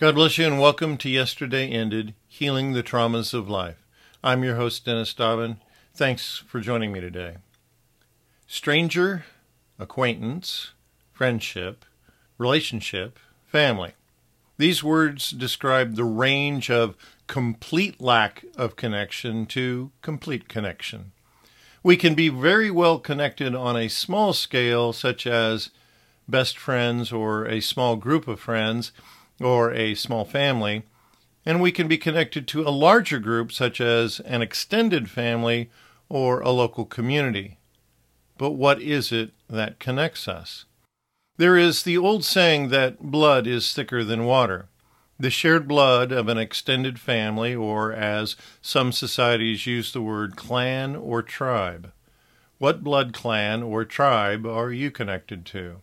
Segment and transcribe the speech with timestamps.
[0.00, 3.86] God bless you and welcome to Yesterday Ended Healing the Traumas of Life.
[4.24, 5.60] I'm your host, Dennis Dobbin.
[5.92, 7.36] Thanks for joining me today.
[8.46, 9.26] Stranger,
[9.78, 10.70] acquaintance,
[11.12, 11.84] friendship,
[12.38, 13.92] relationship, family.
[14.56, 16.96] These words describe the range of
[17.26, 21.12] complete lack of connection to complete connection.
[21.82, 25.68] We can be very well connected on a small scale, such as
[26.26, 28.92] best friends or a small group of friends
[29.40, 30.84] or a small family,
[31.46, 35.70] and we can be connected to a larger group, such as an extended family
[36.08, 37.58] or a local community.
[38.36, 40.64] But what is it that connects us?
[41.36, 44.68] There is the old saying that blood is thicker than water.
[45.18, 50.96] The shared blood of an extended family, or as some societies use the word clan
[50.96, 51.92] or tribe.
[52.58, 55.80] What blood clan or tribe are you connected to?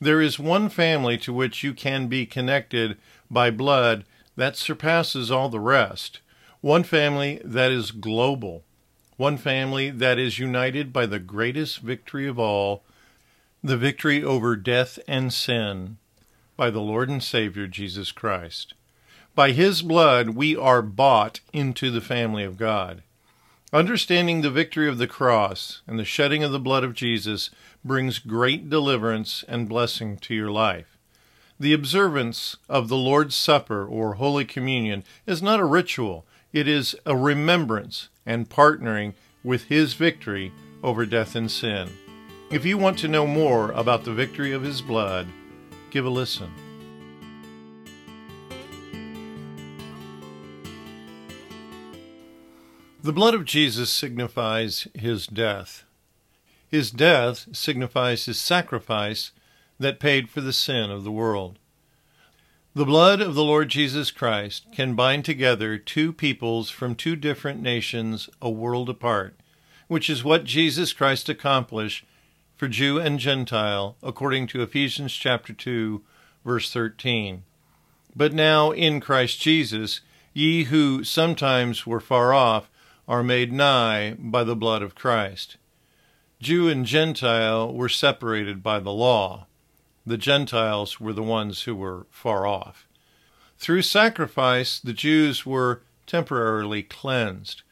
[0.00, 2.98] There is one family to which you can be connected
[3.30, 4.04] by blood
[4.36, 6.20] that surpasses all the rest.
[6.60, 8.64] One family that is global.
[9.16, 12.82] One family that is united by the greatest victory of all,
[13.62, 15.98] the victory over death and sin,
[16.56, 18.74] by the Lord and Savior Jesus Christ.
[19.36, 23.02] By his blood we are bought into the family of God.
[23.72, 27.50] Understanding the victory of the cross and the shedding of the blood of Jesus
[27.84, 30.96] brings great deliverance and blessing to your life.
[31.60, 36.96] The observance of the Lord's Supper or Holy Communion is not a ritual, it is
[37.04, 41.90] a remembrance and partnering with His victory over death and sin.
[42.50, 45.26] If you want to know more about the victory of His blood,
[45.90, 46.50] give a listen.
[53.04, 55.84] The blood of Jesus signifies his death.
[56.74, 59.30] His death signifies his sacrifice
[59.78, 61.60] that paid for the sin of the world.
[62.74, 67.62] The blood of the Lord Jesus Christ can bind together two peoples from two different
[67.62, 69.36] nations a world apart,
[69.86, 72.04] which is what Jesus Christ accomplished
[72.56, 76.02] for Jew and Gentile, according to Ephesians chapter 2,
[76.44, 77.44] verse 13.
[78.16, 80.00] But now in Christ Jesus,
[80.32, 82.68] ye who sometimes were far off
[83.06, 85.56] are made nigh by the blood of Christ.
[86.44, 89.46] Jew and Gentile were separated by the law.
[90.04, 92.86] The Gentiles were the ones who were far off.
[93.56, 97.62] Through sacrifice, the Jews were temporarily cleansed.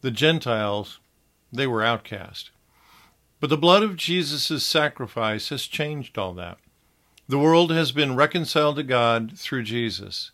[0.00, 1.00] The Gentiles,
[1.52, 2.52] they were outcast.
[3.40, 6.58] But the blood of Jesus' sacrifice has changed all that.
[7.28, 10.30] The world has been reconciled to God through Jesus.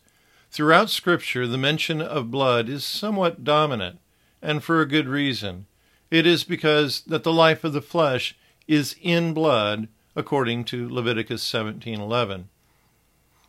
[0.50, 4.00] Throughout Scripture, the mention of blood is somewhat dominant
[4.42, 5.64] and for a good reason.
[6.10, 8.36] It is because that the life of the flesh
[8.68, 12.48] is in blood, according to Leviticus 17:11.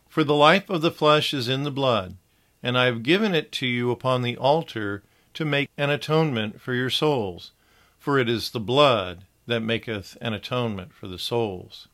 [0.08, 2.16] For the life of the flesh is in the blood,
[2.62, 5.04] and I have given it to you upon the altar
[5.34, 7.52] to make an atonement for your souls,
[7.98, 11.86] for it is the blood that maketh an atonement for the souls.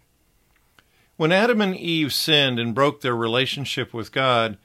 [1.16, 4.56] When Adam and Eve sinned and broke their relationship with God,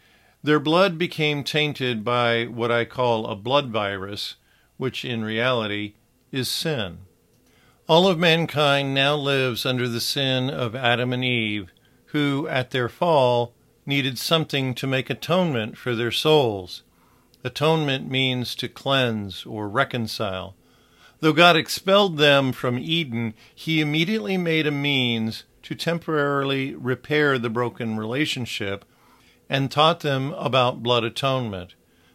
[0.41, 4.35] their blood became tainted by what I call a blood virus,
[4.79, 5.93] which in reality
[6.31, 6.99] is sin.
[7.85, 11.69] All of mankind now lives under the sin of Adam and Eve,
[12.05, 13.53] who, at their fall,
[13.85, 16.83] needed something to make atonement for their souls.
[17.43, 20.55] Atonement means to cleanse or reconcile.
[21.19, 27.49] Though God expelled them from Eden, He immediately made a means to temporarily repair the
[27.49, 28.85] broken relationship
[29.49, 31.73] and taught them about blood atonement.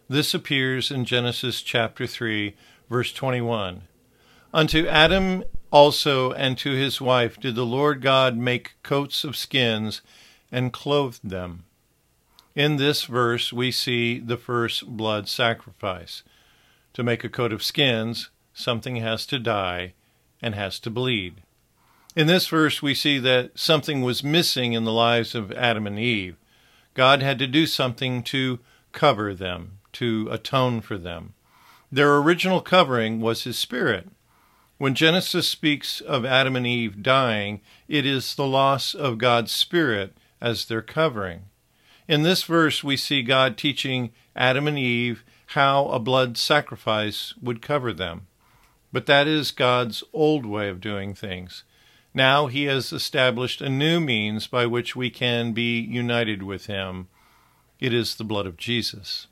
[0.08, 2.54] This appears in Genesis chapter 3,
[2.90, 3.82] verse 21.
[4.52, 10.02] Unto Adam also and to his wife did the Lord God make coats of skins
[10.52, 11.64] and clothed them.
[12.54, 16.22] In this verse, we see the first blood sacrifice.
[16.92, 19.94] To make a coat of skins, something has to die
[20.42, 21.42] and has to bleed.
[22.14, 25.98] In this verse, we see that something was missing in the lives of Adam and
[25.98, 26.36] Eve.
[26.92, 28.60] God had to do something to
[28.92, 31.34] cover them, to atone for them.
[31.90, 34.08] Their original covering was His Spirit.
[34.78, 40.16] When Genesis speaks of Adam and Eve dying, it is the loss of God's Spirit
[40.40, 41.44] as their covering.
[42.08, 47.62] In this verse, we see God teaching Adam and Eve how a blood sacrifice would
[47.62, 48.26] cover them.
[48.92, 51.64] But that is God's old way of doing things.
[52.12, 57.08] Now he has established a new means by which we can be united with him.
[57.80, 59.26] It is the blood of Jesus.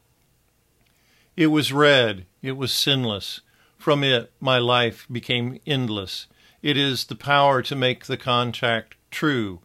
[1.37, 3.41] It was red, it was sinless.
[3.79, 6.27] From it, my life became endless.
[6.63, 9.61] It is the power to make the contact true,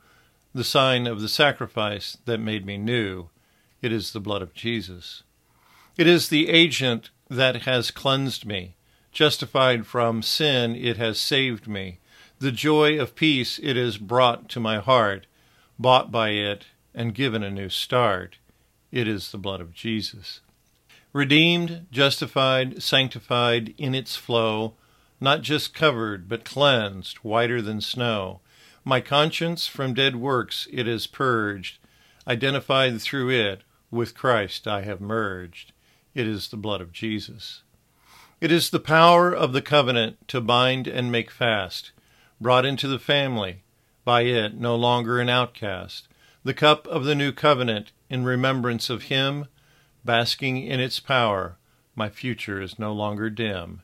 [0.54, 3.30] the sign of the sacrifice that made me new.
[3.82, 5.24] It is the blood of Jesus.
[5.98, 8.76] It is the agent that has cleansed me.
[9.12, 12.00] Justified from sin, it has saved me.
[12.40, 15.28] The joy of peace it has brought to my heart,
[15.78, 18.38] bought by it and given a new start.
[18.92, 20.42] It is the blood of Jesus.
[21.18, 24.76] Redeemed, justified, sanctified in its flow,
[25.20, 28.42] not just covered, but cleansed, whiter than snow.
[28.86, 31.80] My conscience from dead works it has purged,
[32.28, 35.74] identified through it, with Christ I have merged.
[36.14, 37.64] It is the blood of Jesus.
[38.40, 41.94] It is the power of the covenant to bind and make fast,
[42.40, 43.64] brought into the family,
[44.06, 46.08] by it no longer an outcast.
[46.44, 49.48] The cup of the new covenant in remembrance of him,
[50.08, 51.58] basking in its power,
[51.96, 53.84] my future is no longer dim.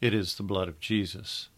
[0.00, 1.48] It is the blood of Jesus.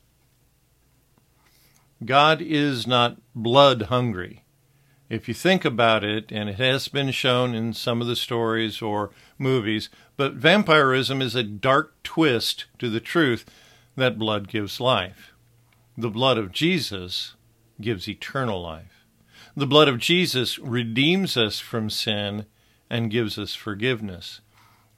[2.05, 4.45] God is not blood hungry.
[5.09, 8.83] If you think about it, and it has been shown in some of the stories
[8.83, 13.45] or movies, but vampirism is a dark twist to the truth
[13.97, 15.33] that blood gives life.
[15.97, 17.35] The blood of Jesus
[17.81, 19.05] gives eternal life.
[19.57, 22.47] The blood of Jesus redeems us from sin
[22.91, 24.41] and gives us forgiveness.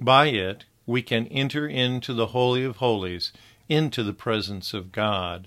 [0.00, 3.32] By it, we can enter into the Holy of Holies,
[3.68, 5.46] into the presence of God.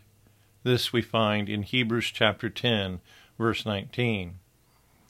[0.64, 3.02] This we find in Hebrews chapter 10,
[3.38, 4.36] verse 19.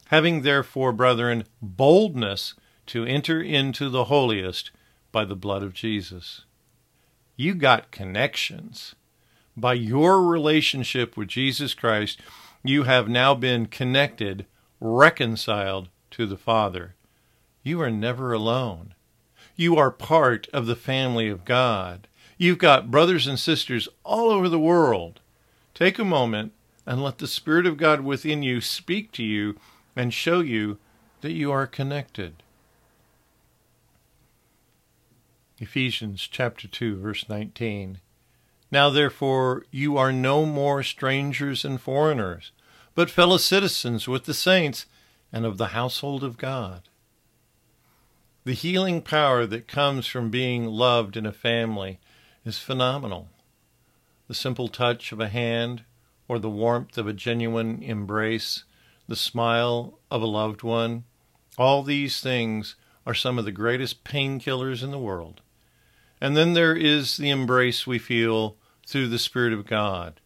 [0.07, 2.55] Having therefore, brethren, boldness
[2.87, 4.71] to enter into the holiest
[5.11, 6.45] by the blood of Jesus.
[7.35, 8.95] You got connections.
[9.57, 12.19] By your relationship with Jesus Christ,
[12.63, 14.45] you have now been connected,
[14.79, 16.94] reconciled to the Father.
[17.65, 18.93] You are never alone.
[19.55, 22.07] You are part of the family of God.
[22.37, 25.19] You've got brothers and sisters all over the world.
[25.73, 26.51] Take a moment
[26.85, 29.55] and let the Spirit of God within you speak to you
[29.95, 30.77] and show you
[31.21, 32.43] that you are connected.
[35.57, 37.99] Ephesians chapter 2 verse 19
[38.69, 42.51] Now therefore you are no more strangers and foreigners
[42.93, 44.85] but fellow citizens with the saints
[45.33, 46.83] and of the household of God
[48.45, 51.99] the healing power that comes from being loved in a family
[52.45, 53.27] is phenomenal.
[54.27, 55.83] The simple touch of a hand,
[56.27, 58.63] or the warmth of a genuine embrace,
[59.07, 61.05] the smile of a loved one,
[61.57, 65.41] all these things are some of the greatest painkillers in the world.
[66.21, 70.21] And then there is the embrace we feel through the Spirit of God,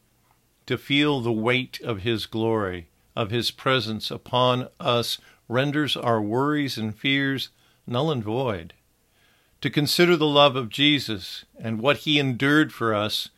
[0.66, 6.78] to feel the weight of His glory, of His presence upon us, renders our worries
[6.78, 7.50] and fears
[7.90, 8.74] null and void.
[9.62, 13.30] To consider the love of Jesus and what he endured for us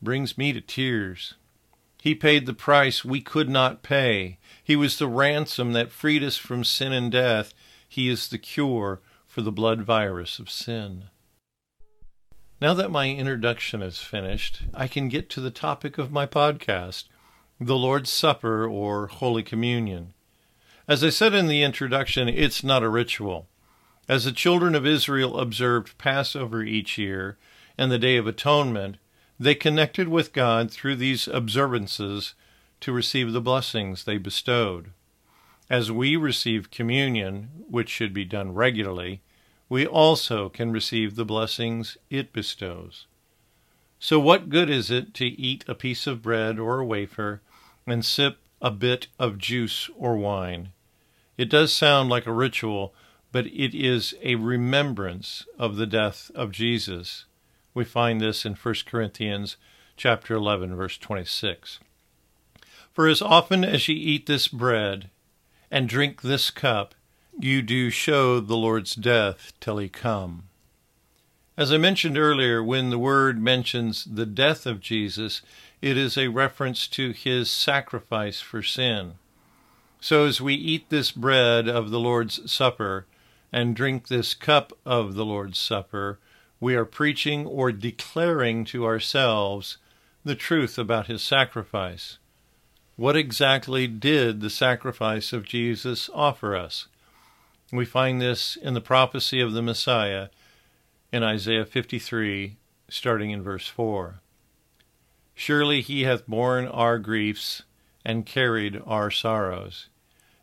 [0.00, 1.34] brings me to tears.
[2.00, 4.38] He paid the price we could not pay.
[4.64, 7.54] He was the ransom that freed us from sin and death.
[7.88, 11.04] He is the cure for the blood virus of sin.
[12.60, 17.04] Now that my introduction is finished, I can get to the topic of my podcast,
[17.60, 20.14] the Lord's Supper or Holy Communion.
[20.88, 23.48] As I said in the introduction, it's not a ritual.
[24.08, 27.38] As the children of Israel observed Passover each year
[27.78, 28.96] and the Day of Atonement,
[29.38, 32.34] they connected with God through these observances
[32.80, 34.90] to receive the blessings they bestowed.
[35.70, 39.20] As we receive communion, which should be done regularly,
[39.68, 43.06] we also can receive the blessings it bestows.
[43.98, 47.40] So, what good is it to eat a piece of bread or a wafer
[47.86, 50.72] and sip a bit of juice or wine?
[51.38, 52.94] It does sound like a ritual,
[53.32, 57.24] but it is a remembrance of the death of Jesus.
[57.74, 59.56] We find this in 1 Corinthians
[59.96, 61.80] chapter 11 verse 26.
[62.92, 65.08] For as often as ye eat this bread
[65.70, 66.94] and drink this cup,
[67.40, 70.44] you do show the Lord's death till he come.
[71.56, 75.40] As I mentioned earlier, when the word mentions the death of Jesus,
[75.80, 79.14] it is a reference to his sacrifice for sin.
[80.00, 83.06] So as we eat this bread of the Lord's Supper,
[83.52, 86.18] and drink this cup of the Lord's Supper,
[86.58, 89.78] we are preaching or declaring to ourselves
[90.24, 92.18] the truth about his sacrifice.
[92.96, 96.86] What exactly did the sacrifice of Jesus offer us?
[97.72, 100.28] We find this in the prophecy of the Messiah
[101.12, 102.56] in Isaiah 53,
[102.88, 104.20] starting in verse 4.
[105.34, 107.62] Surely he hath borne our griefs
[108.04, 109.88] and carried our sorrows.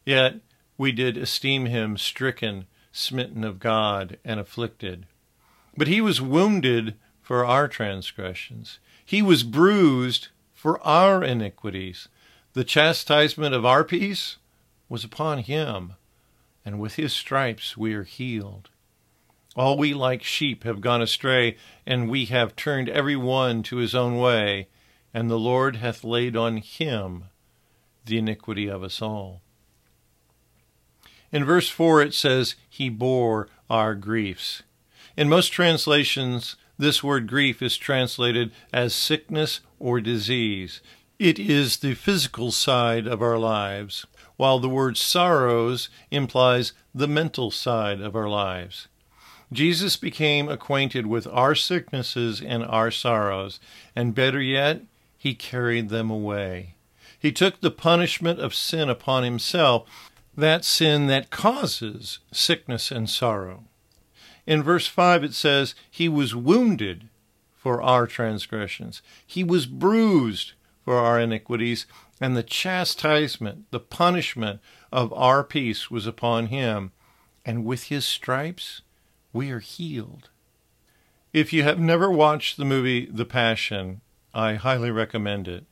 [0.05, 0.35] Yet
[0.77, 5.05] we did esteem him stricken smitten of God, and afflicted.
[5.77, 12.07] But he was wounded for our transgressions, he was bruised for our iniquities.
[12.53, 14.37] The chastisement of our peace
[14.89, 15.93] was upon him.
[16.65, 18.69] and with his stripes we are healed.
[19.55, 23.95] All we like sheep have gone astray, and we have turned every one to his
[23.95, 24.67] own way,
[25.13, 27.25] and the Lord hath laid on him
[28.05, 29.41] the iniquity of us all.
[31.31, 34.63] In verse 4 it says, He bore our griefs.
[35.15, 40.81] In most translations, this word grief is translated as sickness or disease.
[41.19, 44.05] It is the physical side of our lives,
[44.37, 48.87] while the word sorrows implies the mental side of our lives.
[49.51, 53.59] Jesus became acquainted with our sicknesses and our sorrows,
[53.95, 54.83] and better yet,
[55.17, 56.75] he carried them away.
[57.19, 59.89] He took the punishment of sin upon himself,
[60.39, 63.65] that sin that causes sickness and sorrow.
[64.45, 67.09] In verse 5, it says, He was wounded
[67.55, 70.53] for our transgressions, He was bruised
[70.83, 71.85] for our iniquities,
[72.19, 74.59] and the chastisement, the punishment
[74.91, 76.91] of our peace was upon Him,
[77.45, 78.81] and with His stripes
[79.31, 80.29] we are healed.
[81.31, 84.01] If you have never watched the movie The Passion,
[84.33, 85.65] I highly recommend it.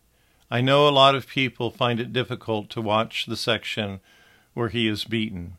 [0.51, 4.00] I know a lot of people find it difficult to watch the section
[4.57, 5.55] where he is beaten.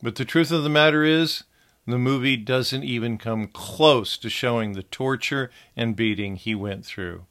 [0.00, 1.42] But the truth of the matter is,
[1.88, 7.24] the movie doesn't even come close to showing the torture and beating he went through.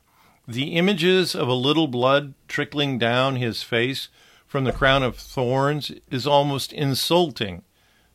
[0.46, 4.10] The images of a little blood trickling down his face
[4.46, 7.64] from the crown of thorns is almost insulting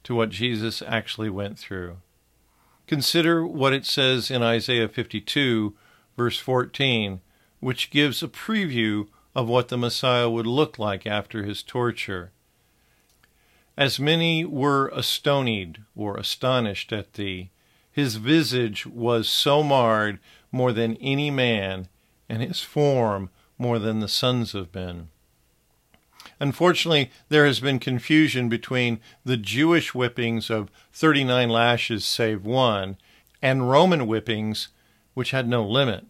[0.04, 1.96] to what Jesus actually went through.
[2.86, 5.74] Consider what it says in Isaiah 52,
[6.14, 7.22] verse 14,
[7.60, 12.32] which gives a preview of what the Messiah would look like after his torture.
[13.76, 17.50] As many were astonied or astonished at thee,
[17.90, 20.18] his visage was so marred
[20.50, 21.88] more than any man,
[22.28, 25.08] and his form more than the sons of men.
[26.38, 32.96] Unfortunately, there has been confusion between the Jewish whippings of 39 lashes save one
[33.40, 34.68] and Roman whippings,
[35.14, 36.06] which had no limit.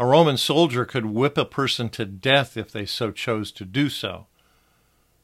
[0.00, 3.88] A Roman soldier could whip a person to death if they so chose to do
[3.88, 4.27] so.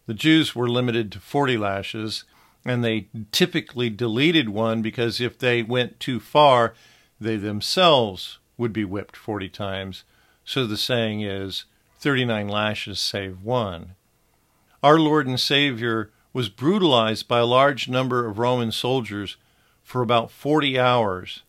[0.07, 2.25] The Jews were limited to 40 lashes,
[2.65, 6.75] and they typically deleted one because if they went too far,
[7.21, 10.05] they themselves would be whipped 40 times.
[10.45, 11.65] So the saying is
[11.99, 13.95] 39 lashes save one.
[14.83, 19.37] Our Lord and Savior was brutalized by a large number of Roman soldiers
[19.83, 21.43] for about 40 hours.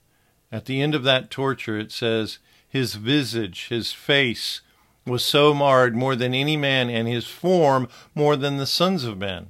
[0.52, 4.62] At the end of that torture, it says, his visage, his face,
[5.06, 9.18] was so marred more than any man, and his form more than the sons of
[9.18, 9.50] men.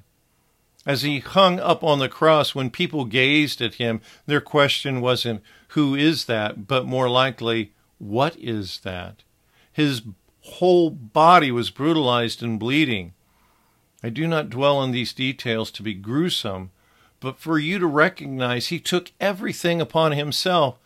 [0.85, 5.41] As he hung up on the cross, when people gazed at him, their question wasn't,
[5.69, 6.67] Who is that?
[6.67, 9.23] but more likely, What is that?
[9.71, 10.03] His
[10.41, 13.13] whole body was brutalized and bleeding.
[14.03, 16.69] I do not dwell on these details to be gruesome,
[17.19, 20.77] but for you to recognize he took everything upon himself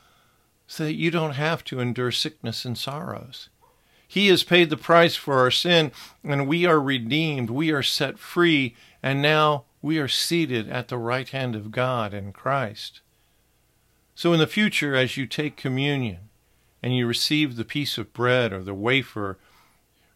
[0.68, 3.50] so that you don't have to endure sickness and sorrows.
[4.12, 5.92] He has paid the price for our sin,
[6.24, 7.52] and we are redeemed.
[7.52, 12.12] We are set free, and now we are seated at the right hand of God
[12.12, 13.02] in Christ.
[14.16, 16.30] So, in the future, as you take communion
[16.82, 19.38] and you receive the piece of bread or the wafer,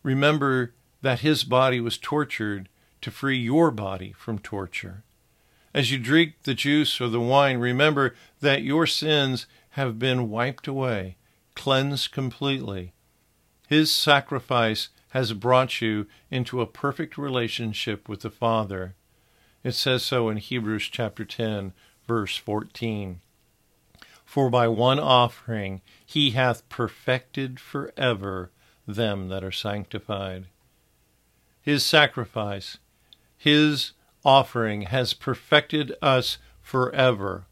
[0.01, 0.73] remember
[1.03, 2.69] that his body was tortured
[3.01, 5.03] to free your body from torture.
[5.71, 10.67] As you drink the juice or the wine, remember that your sins have been wiped
[10.67, 11.17] away,
[11.53, 12.93] cleansed completely.
[13.67, 18.95] His sacrifice has brought you into a perfect relationship with the Father.
[19.63, 21.73] It says so in Hebrews chapter 10,
[22.07, 23.21] verse 14.
[24.25, 28.51] For by one offering he hath perfected forever
[28.87, 30.47] them that are sanctified.
[31.61, 32.77] His sacrifice
[33.43, 33.91] his
[34.23, 37.43] offering has perfected us forever.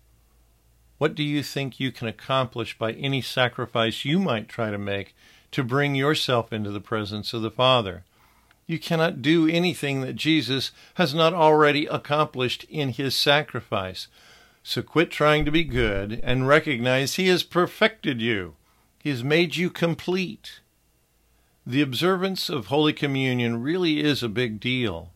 [0.99, 5.13] What do you think you can accomplish by any sacrifice you might try to make
[5.51, 8.03] to bring yourself into the presence of the Father?
[8.67, 14.08] You cannot do anything that Jesus has not already accomplished in his sacrifice.
[14.63, 18.55] So quit trying to be good and recognize he has perfected you.
[19.00, 20.62] He has made you complete.
[21.65, 25.12] The observance of Holy Communion really is a big deal.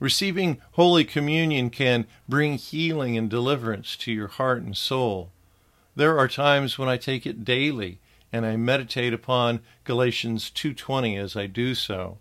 [0.00, 5.30] Receiving Holy Communion can bring healing and deliverance to your heart and soul.
[5.94, 7.98] There are times when I take it daily
[8.32, 12.18] and I meditate upon Galatians 2:20 as I do so.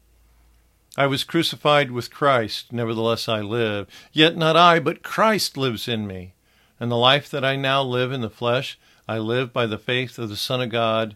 [0.97, 6.07] I was crucified with Christ, nevertheless I live, yet not I, but Christ lives in
[6.07, 6.33] me.
[6.79, 10.17] And the life that I now live in the flesh, I live by the faith
[10.17, 11.15] of the Son of God,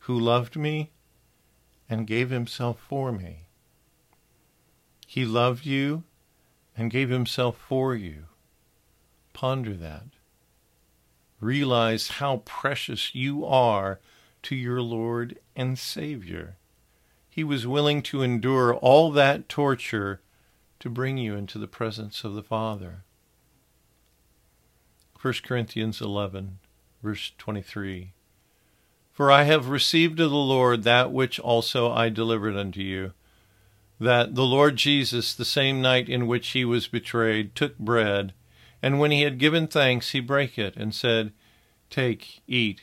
[0.00, 0.90] who loved me
[1.88, 3.46] and gave himself for me.
[5.06, 6.04] He loved you
[6.76, 8.24] and gave himself for you.
[9.32, 10.04] Ponder that.
[11.40, 14.00] Realize how precious you are
[14.44, 16.56] to your Lord and Savior.
[17.28, 20.20] He was willing to endure all that torture
[20.80, 23.04] to bring you into the presence of the Father.
[25.20, 26.58] 1 Corinthians 11,
[27.02, 28.12] verse 23.
[29.10, 33.12] For I have received of the Lord that which also I delivered unto you,
[33.98, 38.34] that the Lord Jesus, the same night in which he was betrayed, took bread,
[38.82, 41.32] and when he had given thanks, he brake it, and said,
[41.88, 42.82] Take, eat.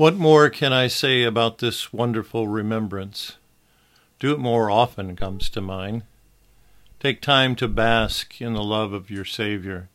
[0.00, 3.36] What more can I say about this wonderful remembrance?
[4.18, 6.04] Do it more often comes to mind.
[7.00, 9.90] Take time to bask in the love of your Savior.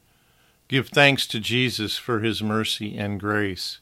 [0.67, 3.79] Give thanks to Jesus for his mercy and grace.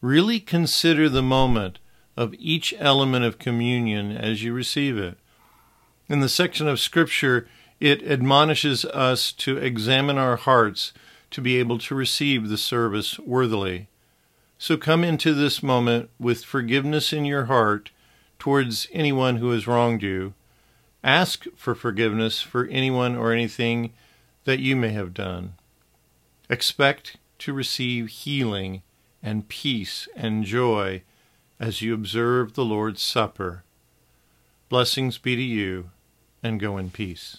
[0.00, 1.78] Really consider the moment
[2.16, 5.18] of each element of communion as you receive it.
[6.08, 7.46] In the section of Scripture,
[7.78, 10.92] it admonishes us to examine our hearts
[11.30, 13.86] to be able to receive the service worthily.
[14.62, 17.92] So come into this moment with forgiveness in your heart
[18.38, 20.34] towards anyone who has wronged you.
[21.02, 23.94] Ask for forgiveness for anyone or anything
[24.44, 25.54] that you may have done.
[26.50, 28.82] Expect to receive healing
[29.22, 31.04] and peace and joy
[31.58, 33.64] as you observe the Lord's Supper.
[34.68, 35.88] Blessings be to you,
[36.42, 37.38] and go in peace.